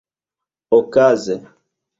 okaze 0.77 1.35